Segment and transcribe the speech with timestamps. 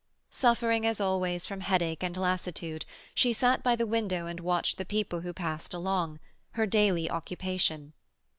[0.31, 4.83] Suffering, as always, from headache and lassitude, she sat by the window and watched the
[4.83, 7.93] people who passed along—her daily occupation.